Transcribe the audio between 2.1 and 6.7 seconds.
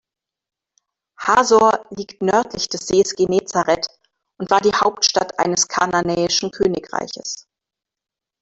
nördlich des Sees Genezareth und war die Hauptstadt eines kanaanäischen